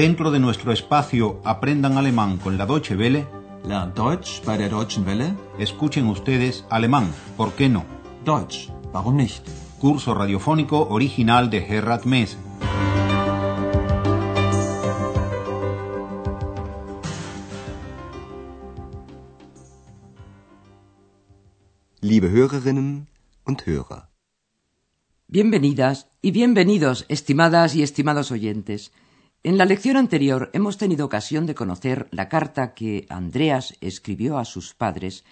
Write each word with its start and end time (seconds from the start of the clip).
Dentro 0.00 0.30
de 0.30 0.40
nuestro 0.40 0.72
espacio 0.72 1.42
Aprendan 1.44 1.98
Alemán 1.98 2.38
con 2.38 2.56
la 2.56 2.64
Deutsche 2.64 2.96
Welle, 2.96 3.26
Lernt 3.68 3.94
Deutsch 3.98 4.42
bei 4.46 4.56
der 4.56 4.70
Deutschen 4.70 5.04
Welle? 5.04 5.34
escuchen 5.58 6.06
ustedes 6.06 6.64
alemán, 6.70 7.12
¿por 7.36 7.52
qué 7.52 7.68
no? 7.68 7.84
Deutsch, 8.24 8.70
warum 8.94 9.16
nicht? 9.18 9.46
Curso 9.78 10.14
radiofónico 10.14 10.88
original 10.88 11.50
de 11.50 11.60
Gerhard 11.60 12.06
Mess. 12.06 12.38
Liebe 22.00 22.30
Hörerinnen 22.30 23.08
und 23.44 23.66
Hörer. 23.66 24.08
Bienvenidas 25.28 26.08
y 26.22 26.30
bienvenidos, 26.30 27.04
estimadas 27.10 27.74
y 27.74 27.82
estimados 27.82 28.30
oyentes. 28.30 28.92
En 29.42 29.56
la 29.56 29.64
lección 29.64 29.96
anterior 29.96 30.50
hemos 30.52 30.76
tenido 30.76 31.06
ocasión 31.06 31.46
de 31.46 31.54
conocer 31.54 32.08
la 32.10 32.28
carta 32.28 32.74
que 32.74 33.06
Andreas 33.08 33.74
escribió 33.80 34.36
a 34.36 34.44
sus 34.44 34.74
padres 34.74 35.24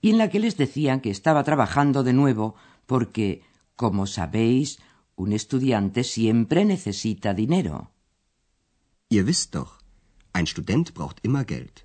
y 0.00 0.08
en 0.08 0.16
la 0.16 0.30
que 0.30 0.40
les 0.40 0.56
decían 0.56 1.00
que 1.00 1.10
estaba 1.10 1.44
trabajando 1.44 2.02
de 2.02 2.14
nuevo 2.14 2.54
porque, 2.86 3.42
como 3.76 4.06
sabéis, 4.06 4.78
un 5.16 5.34
estudiante 5.34 6.02
siempre 6.02 6.64
necesita 6.64 7.34
dinero. 7.34 7.90
Ihr 9.10 9.26
wisst 9.26 9.52
doch, 9.54 9.80
ein 10.32 10.46
Student 10.46 10.94
braucht 10.94 11.18
immer 11.22 11.44
Geld. 11.44 11.84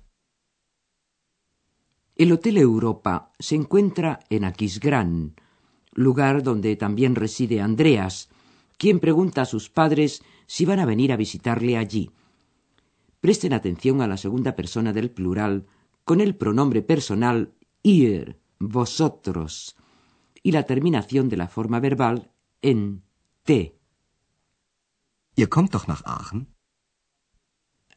El 2.16 2.32
Hotel 2.32 2.56
Europa 2.56 3.32
se 3.38 3.56
encuentra 3.56 4.20
en 4.30 4.46
Aquisgrán, 4.46 5.36
lugar 5.92 6.42
donde 6.42 6.76
también 6.76 7.14
reside 7.14 7.60
Andreas, 7.60 8.30
quien 8.78 9.00
pregunta 9.00 9.42
a 9.42 9.44
sus 9.44 9.68
padres 9.68 10.22
si 10.48 10.64
van 10.64 10.80
a 10.80 10.86
venir 10.86 11.12
a 11.12 11.16
visitarle 11.16 11.76
allí. 11.76 12.10
Presten 13.20 13.52
atención 13.52 14.00
a 14.00 14.08
la 14.08 14.16
segunda 14.16 14.56
persona 14.56 14.92
del 14.92 15.10
plural 15.10 15.66
con 16.04 16.20
el 16.20 16.34
pronombre 16.34 16.82
personal 16.82 17.52
ihr, 17.82 18.40
vosotros, 18.58 19.76
y 20.42 20.52
la 20.52 20.64
terminación 20.64 21.28
de 21.28 21.36
la 21.36 21.48
forma 21.48 21.80
verbal 21.80 22.32
en 22.62 23.04
te. 23.44 23.76
Ihr 25.36 25.48
kommt 25.48 25.72
doch 25.72 25.86
nach 25.86 26.02
Aachen? 26.04 26.48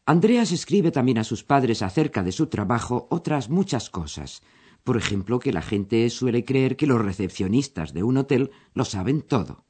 Andreas 0.05 0.51
escribe 0.51 0.91
también 0.91 1.19
a 1.19 1.23
sus 1.23 1.43
padres 1.43 1.81
acerca 1.81 2.21
de 2.21 2.33
su 2.33 2.47
trabajo 2.47 3.07
otras 3.09 3.49
muchas 3.49 3.89
cosas. 3.89 4.41
Por 4.83 4.97
ejemplo, 4.97 5.39
que 5.39 5.53
la 5.53 5.61
gente 5.61 6.09
suele 6.09 6.43
creer 6.43 6.75
que 6.75 6.87
los 6.87 6.99
recepcionistas 6.99 7.93
de 7.93 8.03
un 8.03 8.17
hotel 8.17 8.51
lo 8.73 8.83
saben 8.83 9.21
todo. 9.21 9.63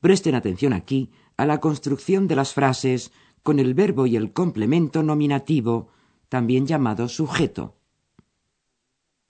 Presten 0.00 0.36
atención 0.36 0.72
aquí 0.72 1.10
a 1.36 1.46
la 1.46 1.60
construcción 1.60 2.28
de 2.28 2.36
las 2.36 2.54
frases 2.54 3.12
con 3.42 3.58
el 3.58 3.74
verbo 3.74 4.06
y 4.06 4.16
el 4.16 4.32
complemento 4.32 5.02
nominativo, 5.02 5.88
también 6.28 6.66
llamado 6.66 7.08
sujeto. 7.08 7.76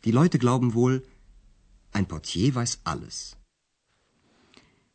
Die 0.03 0.13
Leute 0.13 0.39
glauben 0.39 0.73
wohl, 0.73 1.05
ein 1.93 2.07
Portier 2.07 2.55
weiß 2.55 2.81
alles. 2.85 3.37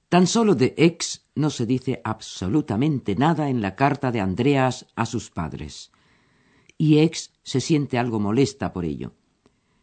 Tan 0.09 0.28
solo 0.28 0.56
de 0.56 0.73
ex 0.78 1.26
no 1.36 1.50
se 1.50 1.66
dice 1.66 2.02
absolutamente 2.03 3.16
nada 3.16 3.50
en 3.50 3.62
la 3.62 3.75
carta 3.75 4.12
de 4.12 4.20
Andreas 4.20 4.88
a 4.96 5.06
sus 5.06 5.30
padres. 5.30 5.92
Y 6.78 7.00
ex 7.00 7.31
se 7.44 7.62
siente 7.62 7.98
algo 7.98 8.20
molesta 8.20 8.73
por 8.73 8.86
ello. 8.86 9.14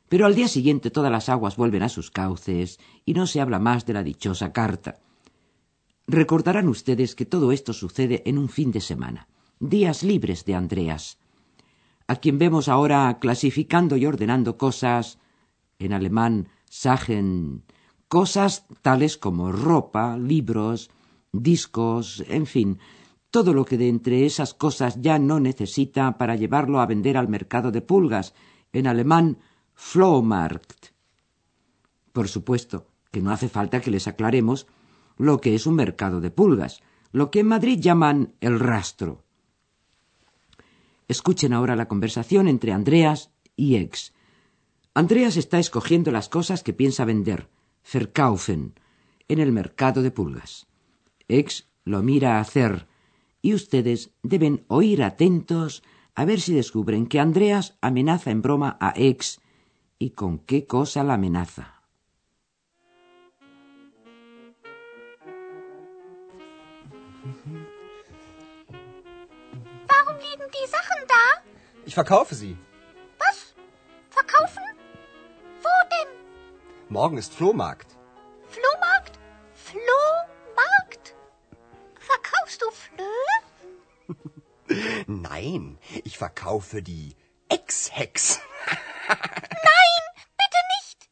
Pero 0.09 0.27
al 0.27 0.35
día 0.35 0.49
siguiente 0.49 0.91
todas 0.91 1.13
las 1.13 1.29
aguas 1.29 1.57
vuelven 1.57 1.83
a 1.83 1.89
sus 1.89 2.11
cauces 2.11 2.79
y 3.05 3.15
no 3.15 3.27
se 3.27 3.41
habla 3.41 3.59
más 3.59 3.87
de 3.87 3.93
la 3.95 4.03
dichosa 4.03 4.53
carta. 4.53 5.01
Recordarán 6.09 6.69
ustedes 6.69 7.15
que 7.15 7.27
todo 7.27 7.53
esto 7.53 7.75
sucede 7.75 8.23
en 8.25 8.39
un 8.39 8.49
fin 8.49 8.73
de 8.73 8.81
semana, 8.81 9.29
días 9.61 10.03
libres 10.03 10.47
de 10.47 10.55
Andreas, 10.55 11.19
a 12.07 12.17
quien 12.17 12.39
vemos 12.39 12.69
ahora 12.69 13.19
clasificando 13.21 13.95
y 13.99 14.07
ordenando 14.07 14.57
cosas, 14.57 15.19
en 15.79 15.93
alemán 15.93 16.49
Sachen, 16.71 17.63
cosas 18.09 18.65
tales 18.81 19.19
como 19.19 19.53
ropa, 19.53 20.17
libros, 20.17 20.89
discos, 21.31 22.25
en 22.27 22.47
fin, 22.47 22.79
todo 23.31 23.53
lo 23.53 23.67
que 23.67 23.77
de 23.77 23.91
entre 23.91 24.25
esas 24.25 24.55
cosas 24.55 25.03
ya 25.03 25.19
no 25.19 25.41
necesita 25.41 26.17
para 26.17 26.37
llevarlo 26.37 26.81
a 26.81 26.87
vender 26.87 27.19
al 27.19 27.29
mercado 27.29 27.71
de 27.71 27.83
pulgas, 27.83 28.33
en 28.73 28.87
alemán 28.87 29.37
Flohmarkt. 29.75 30.87
Por 32.15 32.29
supuesto 32.29 32.87
que 33.11 33.21
no 33.21 33.31
hace 33.31 33.51
falta 33.51 33.83
que 33.83 33.91
les 33.91 34.09
aclaremos 34.09 34.67
lo 35.19 35.41
que 35.41 35.55
es 35.55 35.67
un 35.67 35.75
mercado 35.75 36.21
de 36.21 36.31
pulgas, 36.31 36.83
lo 37.13 37.31
que 37.31 37.41
en 37.41 37.49
Madrid 37.49 37.79
llaman 37.81 38.35
el 38.41 38.59
rastro. 38.59 39.25
Escuchen 41.09 41.53
ahora 41.53 41.77
la 41.77 41.89
conversación 41.89 42.49
entre 42.49 42.73
Andreas 42.73 43.31
y 43.57 43.77
Ex. 43.77 44.13
Andreas 44.95 45.37
está 45.37 45.59
escogiendo 45.59 46.11
las 46.11 46.29
cosas 46.29 46.63
que 46.63 46.73
piensa 46.73 47.05
vender, 47.05 47.49
verkaufen, 47.93 48.75
en 49.29 49.39
el 49.39 49.53
mercado 49.53 50.03
de 50.03 50.11
pulgas. 50.11 50.67
Ex 51.29 51.69
lo 51.85 52.03
mira 52.03 52.41
hacer, 52.41 52.87
y 53.43 53.55
ustedes 53.55 54.11
deben 54.23 54.65
oír 54.69 55.03
atentos 55.03 55.83
a 56.15 56.25
ver 56.25 56.41
si 56.41 56.53
descubren 56.53 57.07
que 57.07 57.21
Andreas 57.21 57.79
amenaza 57.81 58.31
en 58.31 58.43
broma 58.43 58.77
a 58.81 58.93
Ex 58.97 59.41
y 59.99 60.11
con 60.11 60.39
qué 60.41 60.67
cosa 60.67 61.05
la 61.05 61.15
amenaza. 61.15 61.78
Warum 69.89 70.17
liegen 70.17 70.51
die 70.51 70.67
Sachen 70.69 71.07
da? 71.07 71.43
Ich 71.85 71.95
verkaufe 71.95 72.35
sie. 72.35 72.57
Was? 73.19 73.55
Verkaufen? 74.11 74.63
Wo 75.63 75.69
denn? 75.91 76.09
Morgen 76.89 77.19
ist 77.19 77.35
Flohmarkt. 77.35 77.97
Flohmarkt? 78.49 79.19
Flohmarkt? 79.55 81.15
Verkaufst 81.99 82.63
du 82.63 82.71
Flöhe? 82.71 83.35
Nein, 85.07 85.79
ich 86.05 86.17
verkaufe 86.19 86.83
die 86.83 87.17
Ex-Hex. 87.49 88.41
Nein, 89.09 90.03
bitte 90.41 90.61
nicht. 90.77 91.09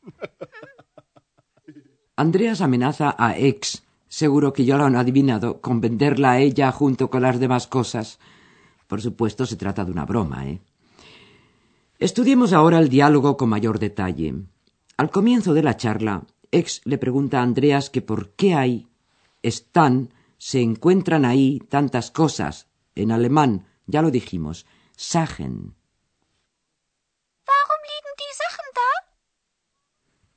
Andreas 2.17 2.61
amenaza 2.61 3.11
a 3.19 3.33
Ex, 3.33 3.83
seguro 4.17 4.55
que 4.55 4.65
ya 4.65 4.79
lo 4.79 4.85
han 4.87 4.97
adivinado, 4.97 5.61
con 5.61 5.83
venderla 5.83 6.33
a 6.33 6.39
ella 6.39 6.73
junto 6.73 7.11
con 7.11 7.21
las 7.21 7.39
demás 7.39 7.67
cosas. 7.67 8.19
Por 8.87 9.03
supuesto, 9.03 9.45
se 9.45 9.57
trata 9.57 9.85
de 9.85 9.93
una 9.93 10.07
broma, 10.07 10.49
¿eh? 10.49 10.63
Estudiemos 11.99 12.55
ahora 12.55 12.79
el 12.79 12.89
diálogo 12.89 13.37
con 13.37 13.51
mayor 13.51 13.79
detalle. 13.79 14.35
Al 14.97 15.11
comienzo 15.11 15.53
de 15.53 15.63
la 15.63 15.77
charla, 15.77 16.25
Ex 16.51 16.81
le 16.87 16.97
pregunta 16.97 17.41
a 17.41 17.43
Andreas 17.43 17.91
que 17.91 18.01
por 18.01 18.31
qué 18.31 18.55
hay, 18.55 18.89
están, 19.43 20.15
se 20.39 20.63
encuentran 20.63 21.27
ahí 21.27 21.61
tantas 21.69 22.11
cosas. 22.11 22.69
En 22.95 23.13
alemán, 23.13 23.67
ya 23.85 24.01
lo 24.01 24.11
dijimos, 24.11 24.65
Sachen. 24.97 25.75
Warum 27.49 27.83
liegen 27.91 28.15
die 28.17 28.35
Sachen 28.41 28.69
da? 28.79 28.91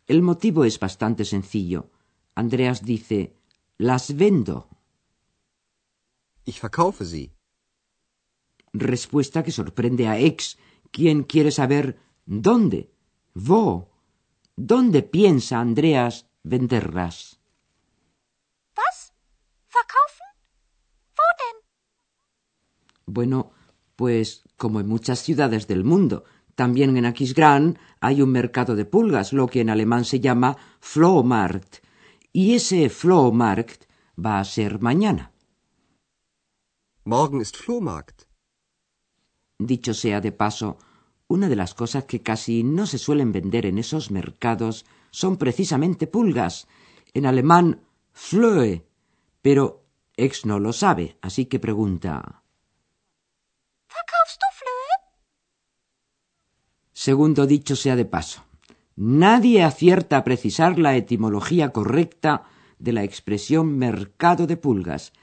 El 0.06 0.22
motivo 0.22 0.66
es 0.66 0.78
bastante 0.78 1.24
sencillo. 1.24 1.92
Andreas 2.36 2.84
dice, 2.84 3.39
las 3.80 4.14
vendo. 4.16 4.68
Ich 6.44 6.60
verkaufe 6.60 7.06
sie. 7.06 7.32
Respuesta 8.74 9.42
que 9.42 9.52
sorprende 9.52 10.08
a 10.08 10.20
Ex, 10.20 10.58
quien 10.92 11.24
quiere 11.24 11.52
saber 11.52 11.98
dónde, 12.26 12.92
wo, 13.34 13.90
dónde 14.56 15.02
piensa 15.02 15.60
Andreas 15.60 16.28
venderlas. 16.44 17.40
Was? 18.76 19.14
Verkaufen? 19.74 20.32
Wo 21.18 21.28
denn? 21.40 21.58
Bueno, 23.06 23.52
pues 23.96 24.44
como 24.58 24.82
en 24.82 24.88
muchas 24.88 25.20
ciudades 25.20 25.68
del 25.68 25.86
mundo, 25.86 26.26
también 26.56 26.98
en 26.98 27.06
Aquisgrán 27.06 27.80
hay 28.02 28.22
un 28.22 28.32
mercado 28.32 28.76
de 28.76 28.84
pulgas, 28.84 29.32
lo 29.32 29.48
que 29.48 29.62
en 29.62 29.70
alemán 29.70 30.04
se 30.04 30.20
llama 30.20 30.58
Flohmarkt, 30.82 31.78
y 32.32 32.56
ese 32.56 32.90
Flohmarkt 32.90 33.86
va 34.18 34.40
a 34.40 34.46
ser 34.46 34.82
mañana. 34.82 35.32
Morgen 37.04 37.42
ist 37.42 37.58
Flohmarkt. 37.58 38.28
Dicho 39.58 39.94
sea 39.94 40.22
de 40.22 40.32
paso, 40.32 40.78
una 41.28 41.50
de 41.50 41.56
las 41.56 41.74
cosas 41.74 42.06
que 42.06 42.22
casi 42.22 42.64
no 42.64 42.86
se 42.86 42.98
suelen 42.98 43.32
vender 43.32 43.66
en 43.66 43.78
esos 43.78 44.12
mercados 44.12 44.86
son 45.12 45.38
precisamente 45.38 46.08
pulgas, 46.08 46.68
en 47.14 47.26
alemán 47.26 47.82
Flöhe, 48.14 48.86
pero 49.42 49.86
ex 50.18 50.46
no 50.46 50.60
lo 50.60 50.74
sabe, 50.74 51.18
así 51.22 51.46
que 51.46 51.60
pregunta 51.60 52.44
Verkaufst 53.88 54.40
du 54.42 54.50
Flöhe? 54.60 54.96
Segundo 56.94 57.46
dicho 57.46 57.76
sea 57.76 57.96
de 57.96 58.06
paso, 58.06 58.46
nadie 59.00 59.64
acierta 59.64 60.18
a 60.18 60.24
precisar 60.26 60.78
la 60.78 60.98
etimología 60.98 61.72
correcta 61.72 62.44
de 62.80 62.92
la 62.92 63.04
expresión 63.06 63.78
mercado 63.78 64.46
de 64.46 64.58
pulgas. 64.58 65.14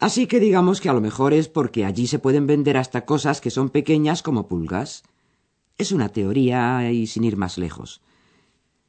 Así 0.00 0.26
que 0.26 0.40
digamos 0.40 0.80
que 0.80 0.88
a 0.88 0.92
lo 0.92 1.00
mejor 1.00 1.32
es 1.32 1.48
porque 1.48 1.84
allí 1.84 2.08
se 2.08 2.18
pueden 2.18 2.48
vender 2.48 2.76
hasta 2.76 3.04
cosas 3.04 3.40
que 3.40 3.50
son 3.50 3.70
pequeñas 3.70 4.22
como 4.24 4.48
pulgas. 4.48 5.04
Es 5.76 5.92
una 5.92 6.08
teoría 6.08 6.90
y 6.90 7.06
sin 7.06 7.22
ir 7.22 7.36
más 7.36 7.56
lejos. 7.56 8.00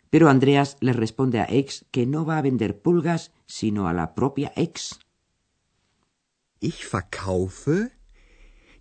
Pero 0.09 0.27
Andreas 0.27 0.77
le 0.79 0.93
responde 0.93 1.39
a 1.39 1.45
Ex 1.47 1.85
que 1.91 2.07
no 2.07 2.25
va 2.25 2.39
a 2.39 2.41
vender 2.41 2.81
pulgas, 2.81 3.31
sino 3.45 3.87
a 3.87 3.93
la 3.93 4.15
propia 4.15 4.51
Ex. 4.55 4.99
Ich 6.59 6.83
verkaufe 6.91 7.91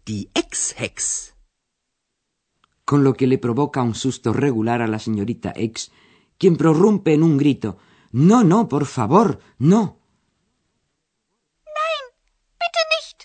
die 0.07 0.31
Ex-Hex. 0.35 1.38
Con 2.89 3.05
lo 3.05 3.13
que 3.13 3.27
le 3.27 3.37
provoca 3.37 3.83
un 3.83 3.95
susto 3.95 4.33
regular 4.33 4.81
a 4.81 4.87
la 4.87 4.99
señorita 4.99 5.53
Ex, 5.55 5.93
quien 6.39 6.57
prorrumpe 6.57 7.13
en 7.13 7.23
un 7.23 7.37
grito. 7.37 7.77
No, 8.13 8.45
no, 8.45 8.67
por 8.67 8.87
favor, 8.87 9.41
no. 9.59 10.01
Nein, 11.77 12.05
bitte 12.59 12.83
nicht. 12.95 13.19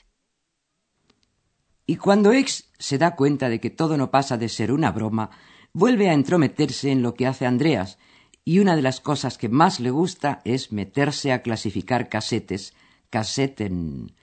Y 1.85 1.95
cuando 1.95 2.33
Ex 2.33 2.69
se 2.77 2.97
da 2.97 3.15
cuenta 3.15 3.47
de 3.47 3.61
que 3.61 3.69
todo 3.69 3.95
no 3.95 4.11
pasa 4.11 4.35
de 4.35 4.49
ser 4.49 4.69
una 4.73 4.91
broma, 4.91 5.29
vuelve 5.71 6.09
a 6.09 6.13
entrometerse 6.13 6.91
en 6.91 7.01
lo 7.01 7.13
que 7.13 7.25
hace 7.25 7.45
Andreas, 7.45 7.97
y 8.43 8.59
una 8.59 8.75
de 8.75 8.81
las 8.81 8.99
cosas 8.99 9.37
que 9.37 9.47
más 9.47 9.79
le 9.79 9.91
gusta 9.91 10.41
es 10.43 10.73
meterse 10.73 11.31
a 11.31 11.41
clasificar 11.41 12.09
casetes, 12.09 12.73
caseten 13.09 14.13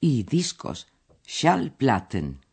y 0.00 0.24
discos, 0.24 0.88
Schallplatten. 1.24 2.47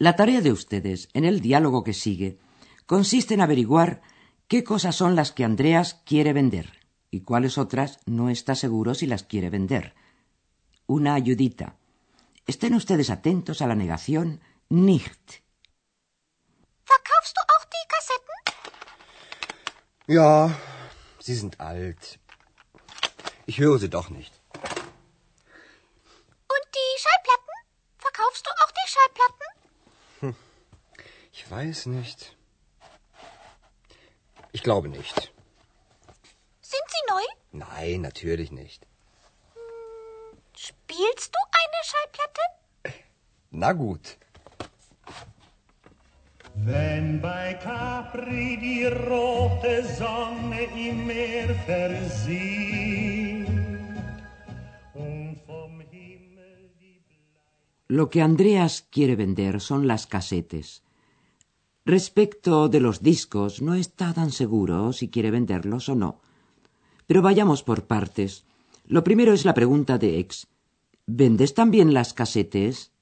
La 0.00 0.14
tarea 0.14 0.40
de 0.40 0.52
ustedes, 0.52 1.08
en 1.12 1.24
el 1.24 1.40
diálogo 1.40 1.82
que 1.82 1.92
sigue, 1.92 2.38
consiste 2.86 3.34
en 3.34 3.40
averiguar 3.40 4.00
qué 4.46 4.62
cosas 4.62 4.94
son 4.94 5.16
las 5.16 5.32
que 5.32 5.44
Andreas 5.44 6.00
quiere 6.06 6.32
vender 6.32 6.86
y 7.10 7.22
cuáles 7.22 7.58
otras 7.58 7.98
no 8.06 8.30
está 8.30 8.54
seguro 8.54 8.94
si 8.94 9.08
las 9.08 9.24
quiere 9.24 9.50
vender. 9.50 9.96
Una 10.86 11.14
ayudita. 11.14 11.76
Estén 12.46 12.74
ustedes 12.74 13.10
atentos 13.10 13.60
a 13.60 13.66
la 13.66 13.74
negación 13.74 14.40
nicht. 14.68 15.42
Verkaufst 16.84 17.36
du 17.36 17.42
auch 17.54 17.64
die 17.74 17.86
Kassetten? 17.92 18.36
Ja, 20.06 20.56
sie 21.18 21.34
sind 21.34 21.58
alt. 21.60 22.20
Ich 23.46 23.58
höre 23.58 23.78
sie 23.78 23.90
doch 23.90 24.10
nicht. 24.10 24.32
Und 26.54 26.64
die 26.78 27.00
Schallplatten? 27.02 27.56
Verkaufst 27.98 28.46
du 28.46 28.50
auch 28.62 28.70
die 28.70 28.88
Schallplatten? 28.88 29.37
Ich 31.48 31.52
weiß 31.52 31.86
nicht. 31.86 32.36
Ich 34.52 34.62
glaube 34.62 34.90
nicht. 34.90 35.32
Sind 36.60 36.86
sie 36.94 37.04
neu? 37.08 37.24
Nein, 37.52 38.02
natürlich 38.02 38.50
nicht. 38.52 38.86
Spielst 40.54 41.30
du 41.34 41.40
eine 41.60 41.80
Schallplatte? 41.90 42.44
Na 43.50 43.72
gut. 43.72 44.18
Wenn 46.54 47.22
bei 47.22 47.54
Capri 47.54 48.58
die 48.60 48.84
rote 48.84 49.86
Sonne 49.96 50.64
im 50.88 51.06
Meer 51.06 51.54
versieht 51.64 53.48
und 54.92 55.40
vom 55.46 55.80
Himmel 55.80 56.70
die 56.78 57.00
Lo 57.86 58.10
que 58.10 58.20
Andreas 58.22 58.84
quiere 58.92 59.16
vender 59.16 59.58
son 59.60 59.86
las 59.86 60.06
casetes. 60.06 60.82
Respecto 61.88 62.68
de 62.68 62.80
los 62.80 63.00
discos, 63.00 63.62
no 63.62 63.72
está 63.72 64.12
tan 64.12 64.30
seguro 64.30 64.92
si 64.92 65.08
quiere 65.08 65.30
venderlos 65.30 65.88
o 65.88 65.94
no. 65.94 66.20
Pero 67.06 67.22
vayamos 67.22 67.62
por 67.62 67.86
partes. 67.86 68.44
Lo 68.84 69.02
primero 69.02 69.32
es 69.32 69.46
la 69.46 69.54
pregunta 69.54 69.96
de 69.96 70.18
Ex. 70.18 70.48
¿Vendes 71.06 71.54
también 71.54 71.94
las 71.94 72.12
casetes? 72.12 72.92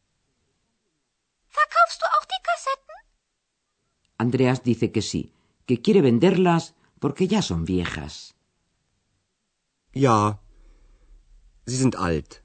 Verkaufst 1.50 2.00
du 2.00 2.06
auch 2.14 2.26
die 2.30 2.42
Kassetten? 2.46 2.98
Andreas 4.18 4.62
dice 4.62 4.92
que 4.92 5.02
sí, 5.02 5.32
que 5.66 5.82
quiere 5.82 6.00
venderlas 6.00 6.76
porque 7.00 7.26
ya 7.26 7.42
son 7.42 7.64
viejas. 7.64 8.36
Ja, 9.92 10.38
sie 11.66 11.76
sind 11.76 11.96
alt. 11.96 12.44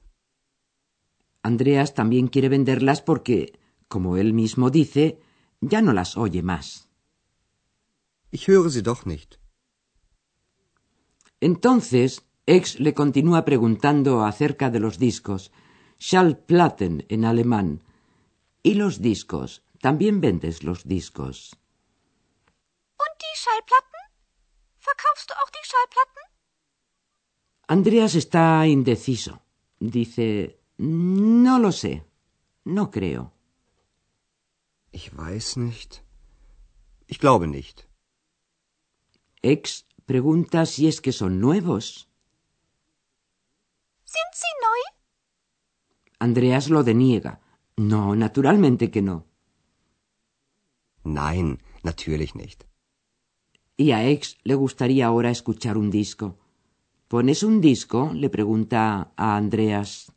Andreas 1.44 1.94
también 1.94 2.26
quiere 2.26 2.48
venderlas 2.48 3.00
porque, 3.00 3.60
como 3.86 4.16
él 4.16 4.32
mismo 4.32 4.70
dice, 4.70 5.20
ya 5.62 5.80
no 5.80 5.92
las 5.92 6.16
oye 6.16 6.42
más. 6.42 6.88
Ich 8.30 8.48
höre 8.48 8.68
sie 8.70 8.82
doch 8.82 9.06
nicht. 9.06 9.38
Entonces, 11.40 12.22
Ex 12.46 12.80
le 12.80 12.92
continúa 12.92 13.44
preguntando 13.44 14.24
acerca 14.24 14.70
de 14.70 14.80
los 14.80 14.98
discos, 14.98 15.52
Schallplatten 15.98 17.06
en 17.08 17.24
alemán. 17.24 17.84
¿Y 18.62 18.74
los 18.74 19.00
discos? 19.00 19.62
¿También 19.80 20.20
vendes 20.20 20.62
los 20.64 20.84
discos? 20.84 21.56
Und 23.02 23.14
die 23.22 23.36
Schallplatten? 23.42 24.00
Verkaufst 24.78 25.30
du 25.30 25.34
auch 25.34 25.50
die 25.50 25.66
Schallplatten? 25.70 26.22
Andreas 27.68 28.14
está 28.14 28.66
indeciso. 28.66 29.42
Dice, 29.78 30.60
no 30.78 31.58
lo 31.58 31.72
sé, 31.72 32.04
no 32.64 32.90
creo. 32.90 33.32
Ich 34.92 35.16
weiß 35.16 35.56
nicht. 35.56 36.04
Ich 37.06 37.18
glaube 37.18 37.46
nicht. 37.46 37.88
Ex 39.42 39.84
pregunta 40.06 40.66
si 40.66 40.86
es 40.86 41.00
que 41.00 41.12
son 41.12 41.40
nuevos. 41.40 42.08
Sind 44.04 44.32
sie 44.40 44.54
neu? 44.66 44.80
Andreas 46.18 46.68
lo 46.68 46.82
deniega. 46.84 47.40
No, 47.76 48.14
naturalmente 48.14 48.90
que 48.90 49.02
no. 49.02 49.24
Nein, 51.04 51.62
natürlich 51.82 52.34
nicht. 52.34 52.66
Y 53.76 53.92
a 53.92 54.04
Ex 54.04 54.36
le 54.44 54.54
gustaría 54.54 55.06
ahora 55.06 55.30
escuchar 55.30 55.78
un 55.78 55.90
disco. 55.90 56.38
¿Pones 57.08 57.42
un 57.42 57.60
disco? 57.60 58.10
le 58.14 58.28
pregunta 58.28 59.12
a 59.16 59.36
Andreas. 59.36 60.12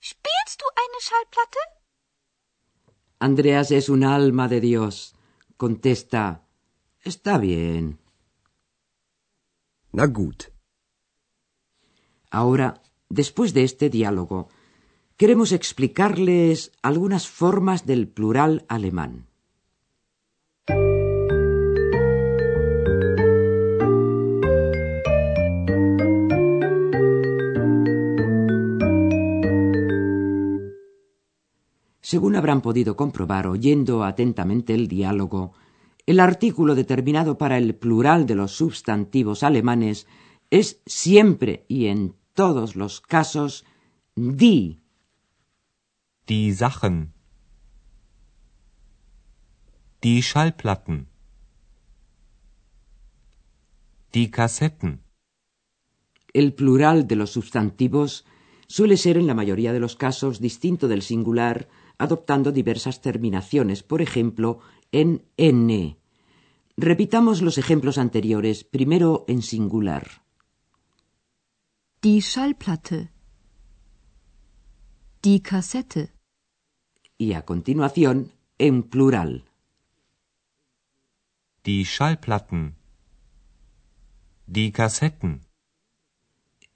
Spielst 0.00 0.60
du 0.60 0.66
eine 0.82 1.00
Schallplatte? 1.00 1.79
Andreas 3.22 3.70
es 3.70 3.90
un 3.90 4.02
alma 4.02 4.48
de 4.48 4.62
Dios. 4.62 5.14
Contesta, 5.58 6.48
está 7.02 7.36
bien. 7.36 7.98
Na 9.92 10.06
gut. 10.06 10.44
Ahora, 12.30 12.82
después 13.10 13.52
de 13.52 13.64
este 13.64 13.90
diálogo, 13.90 14.48
queremos 15.18 15.52
explicarles 15.52 16.72
algunas 16.80 17.28
formas 17.28 17.84
del 17.84 18.08
plural 18.08 18.64
alemán. 18.68 19.29
Según 32.10 32.34
habrán 32.34 32.60
podido 32.60 32.96
comprobar 32.96 33.46
oyendo 33.46 34.02
atentamente 34.02 34.74
el 34.74 34.88
diálogo, 34.88 35.52
el 36.06 36.18
artículo 36.18 36.74
determinado 36.74 37.38
para 37.38 37.56
el 37.56 37.76
plural 37.76 38.26
de 38.26 38.34
los 38.34 38.50
sustantivos 38.50 39.44
alemanes 39.44 40.08
es 40.50 40.82
siempre 40.86 41.64
y 41.68 41.86
en 41.86 42.16
todos 42.34 42.74
los 42.74 43.00
casos 43.00 43.64
die. 44.16 44.80
Die 46.26 46.52
Sachen. 46.52 47.12
Die 50.02 50.20
Schallplatten. 50.20 51.06
Die 54.12 54.32
Kassetten. 54.32 55.04
El 56.32 56.54
plural 56.54 57.06
de 57.06 57.14
los 57.14 57.30
sustantivos 57.30 58.24
suele 58.66 58.96
ser 58.96 59.16
en 59.16 59.28
la 59.28 59.34
mayoría 59.34 59.72
de 59.72 59.78
los 59.78 59.94
casos 59.94 60.40
distinto 60.40 60.88
del 60.88 61.02
singular, 61.02 61.68
adoptando 62.00 62.50
diversas 62.50 63.02
terminaciones, 63.02 63.82
por 63.82 64.00
ejemplo, 64.00 64.60
en 64.90 65.26
n. 65.36 65.98
Repitamos 66.76 67.42
los 67.42 67.58
ejemplos 67.58 67.98
anteriores, 67.98 68.64
primero 68.64 69.26
en 69.28 69.42
singular. 69.42 70.22
Die 72.00 72.22
Schallplatte. 72.22 73.12
Die 75.22 75.42
Kassette. 75.42 76.14
Y 77.18 77.34
a 77.34 77.44
continuación 77.44 78.32
en 78.56 78.82
plural. 78.82 79.44
Die 81.64 81.84
Schallplatten. 81.84 82.76
Die 84.46 84.72
Kassetten. 84.72 85.42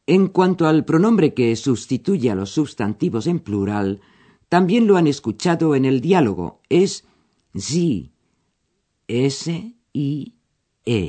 En 0.06 0.28
cuanto 0.28 0.66
al 0.66 0.84
pronombre 0.84 1.32
que 1.32 1.56
sustituye 1.56 2.30
a 2.30 2.34
los 2.34 2.50
sustantivos 2.50 3.26
en 3.26 3.40
plural, 3.40 4.02
también 4.54 4.87
lo 4.87 4.96
han 4.96 5.08
escuchado 5.08 5.75
en 5.75 5.84
el 5.84 6.00
diálogo. 6.00 6.61
Es 6.68 7.02
sie. 7.54 8.12
S-I-E. 9.08 11.00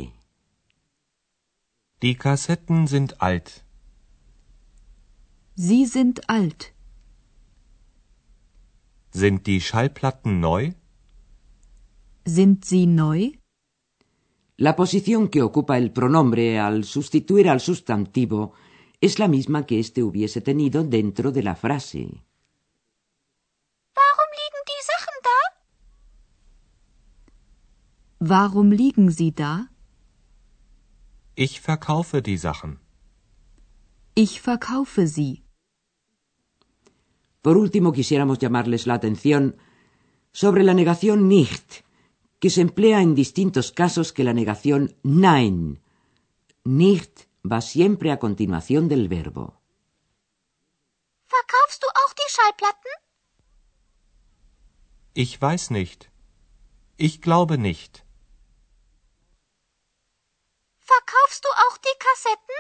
Die 2.02 2.16
Kassetten 2.16 2.88
sind 2.88 3.22
alt. 3.22 3.64
Sie 5.56 5.86
sind 5.86 6.28
alt. 6.28 6.74
Sind 9.12 9.46
die 9.46 9.62
Schallplatten 9.62 10.40
neu? 10.40 10.72
Sind 12.26 12.66
sie 12.66 12.88
neu? 12.88 13.34
La 14.58 14.76
posición 14.76 15.28
que 15.28 15.44
ocupa 15.44 15.78
el 15.78 15.92
pronombre 15.92 16.58
al 16.58 16.84
sustituir 16.84 17.48
al 17.50 17.60
sustantivo 17.60 18.54
es 19.02 19.20
la 19.20 19.28
misma 19.28 19.68
que 19.68 19.80
éste 19.80 20.02
hubiese 20.02 20.42
tenido 20.42 20.84
dentro 20.84 21.32
de 21.32 21.44
la 21.44 21.56
frase. 21.56 22.26
Warum 28.20 28.72
liegen 28.72 29.12
sie 29.12 29.34
da? 29.34 29.68
Ich 31.36 31.60
verkaufe 31.60 32.22
die 32.22 32.38
Sachen. 32.38 32.80
Ich 34.16 34.42
verkaufe 34.42 35.08
sie. 35.08 35.44
Por 37.42 37.58
último, 37.58 37.92
quisiéramos 37.92 38.40
llamarles 38.40 38.88
la 38.88 38.94
atención 38.94 39.58
sobre 40.32 40.64
la 40.64 40.74
negación 40.74 41.28
nicht, 41.28 41.84
que 42.40 42.50
se 42.50 42.62
emplea 42.62 43.02
en 43.02 43.16
distintos 43.16 43.72
casos 43.72 44.14
que 44.14 44.24
la 44.24 44.34
negación 44.34 44.96
nein. 45.04 45.82
Nicht 46.64 47.28
va 47.44 47.60
siempre 47.62 48.12
a 48.12 48.20
continuación 48.20 48.88
del 48.88 49.10
verbo. 49.10 49.60
Verkaufst 51.28 51.84
du 51.84 51.88
auch 52.02 52.14
die 52.14 52.30
Schallplatten? 52.36 52.92
Ich 55.14 55.42
weiß 55.42 55.70
nicht. 55.72 56.10
Ich 56.98 57.22
glaube 57.22 57.58
nicht. 57.58 58.05
Verkaufst 60.94 61.44
du 61.44 61.50
auch 61.66 61.78
die 61.78 61.98
Kassetten? 62.06 62.60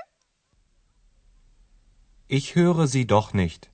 Ich 2.28 2.56
höre 2.56 2.88
sie 2.88 3.06
doch 3.06 3.34
nicht. 3.34 3.70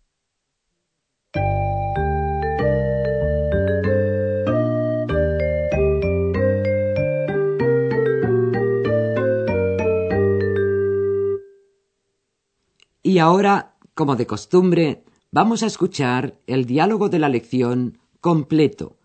Y 13.04 13.20
ahora, 13.20 13.78
como 13.94 14.18
de 14.18 14.28
costumbre, 14.28 15.04
vamos 15.32 15.64
a 15.64 15.68
escuchar 15.68 16.38
el 16.46 16.66
diálogo 16.66 17.08
de 17.08 17.20
la 17.20 17.30
lección 17.30 18.00
completo 18.20 18.98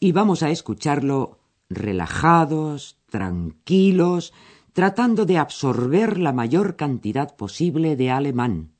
y 0.00 0.12
vamos 0.12 0.42
a 0.42 0.48
escucharlo 0.50 1.38
relajados, 1.68 2.98
tranquilos, 3.10 4.32
tratando 4.76 5.24
de 5.24 5.38
absorber 5.38 6.18
la 6.18 6.34
mayor 6.34 6.76
cantidad 6.76 7.34
posible 7.34 7.96
de 7.96 8.10
alemán. 8.10 8.75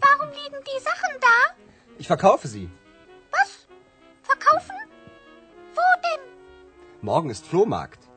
Warum 0.00 0.30
liegen 0.30 0.60
die 0.64 0.80
Sachen 0.82 1.20
da? 1.20 1.54
Ich 1.98 2.08
verkaufe 2.08 2.48
sie. 2.48 2.68
Was? 3.30 3.68
Verkaufen? 4.22 4.74
Wo 5.74 5.82
denn? 6.02 6.20
Morgen 7.00 7.30
ist 7.30 7.46
Flohmarkt. 7.46 8.08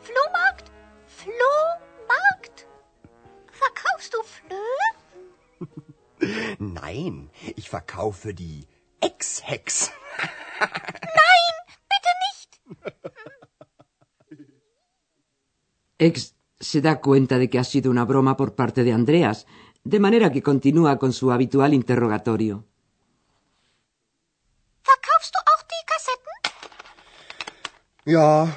Flohmarkt? 0.00 0.70
Flohmarkt? 1.08 2.68
Verkaufst 3.50 4.14
du 4.14 4.22
Flöhe? 4.22 4.94
Nein, 6.60 7.30
ich 7.56 7.68
verkaufe 7.68 8.32
die 8.32 8.68
Ex-Hex. 9.00 9.90
Nein, 10.60 11.54
bitte 11.88 12.12
nicht. 12.26 12.60
Ex 15.98 16.37
se 16.60 16.80
da 16.80 17.00
cuenta 17.00 17.38
de 17.38 17.48
que 17.48 17.58
ha 17.58 17.64
sido 17.64 17.90
una 17.90 18.04
broma 18.04 18.36
por 18.36 18.54
parte 18.54 18.84
de 18.84 18.92
Andreas, 18.92 19.46
de 19.84 20.00
manera 20.00 20.32
que 20.32 20.42
continúa 20.42 20.98
con 20.98 21.12
su 21.12 21.30
habitual 21.30 21.72
interrogatorio. 21.72 22.64
Verkaufst 24.82 25.34
du 25.34 25.40
auch 25.50 25.62
die 25.72 25.84
Kassetten? 25.90 26.34
Ja, 28.04 28.48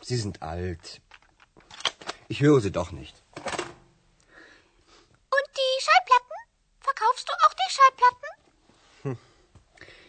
sie 0.00 0.16
sind 0.16 0.42
alt. 0.42 1.00
Ich 2.28 2.40
höre 2.40 2.60
sie 2.60 2.70
doch 2.70 2.92
nicht. 2.92 3.14
Und 5.36 5.48
die 5.60 5.74
Schallplatten? 5.84 6.38
Verkaufst 6.80 7.28
du 7.28 7.32
auch 7.44 7.54
die 7.54 7.70
Schallplatten? 7.76 8.30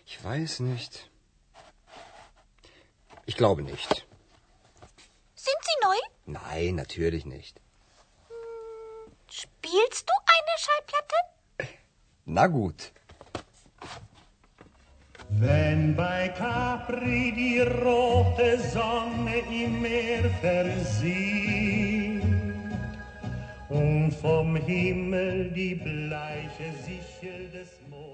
Ich 0.06 0.24
weiß 0.24 0.60
nicht. 0.60 1.10
Ich 3.26 3.36
glaube 3.36 3.64
nicht. 3.64 4.06
Nein, 6.26 6.76
natürlich 6.76 7.26
nicht. 7.26 7.60
Spielst 9.30 10.08
du 10.10 10.14
eine 10.36 10.56
Schallplatte? 10.64 11.20
Na 12.26 12.48
gut. 12.48 12.92
Wenn 15.30 15.96
bei 15.96 16.30
Capri 16.30 17.34
die 17.36 17.60
rote 17.62 18.60
Sonne 18.72 19.40
im 19.50 19.82
Meer 19.82 20.30
versieht 20.42 22.24
und 23.70 24.12
vom 24.14 24.56
Himmel 24.56 25.52
die 25.52 25.76
bleiche 25.76 26.72
Sichel 26.86 27.50
des 27.50 27.70
Mondes 27.90 28.14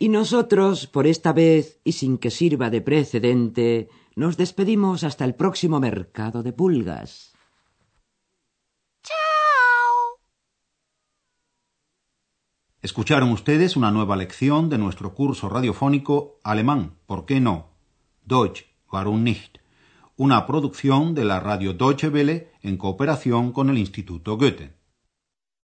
Y 0.00 0.08
nosotros, 0.10 0.86
por 0.86 1.06
esta 1.08 1.32
vez, 1.32 1.80
y 1.82 1.92
sin 1.92 2.18
que 2.18 2.30
sirva 2.30 2.70
de 2.70 2.80
precedente, 2.82 3.88
nos 4.18 4.36
despedimos 4.36 5.04
hasta 5.04 5.24
el 5.24 5.36
próximo 5.36 5.78
mercado 5.78 6.42
de 6.42 6.52
pulgas. 6.52 7.36
Ciao. 9.00 10.18
Escucharon 12.82 13.30
ustedes 13.30 13.76
una 13.76 13.92
nueva 13.92 14.16
lección 14.16 14.70
de 14.70 14.78
nuestro 14.78 15.14
curso 15.14 15.48
radiofónico 15.48 16.40
Alemán, 16.42 16.98
¿por 17.06 17.26
qué 17.26 17.38
no? 17.38 17.68
Deutsch, 18.24 18.64
warum 18.90 19.22
nicht? 19.22 19.58
Una 20.16 20.46
producción 20.46 21.14
de 21.14 21.24
la 21.24 21.38
radio 21.38 21.72
Deutsche 21.72 22.08
Welle 22.08 22.50
en 22.60 22.76
cooperación 22.76 23.52
con 23.52 23.70
el 23.70 23.78
Instituto 23.78 24.36
Goethe. 24.36 24.77